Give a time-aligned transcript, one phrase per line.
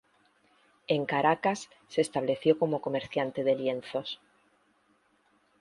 [0.87, 4.19] En Caracas se estableció como comerciante de lienzos.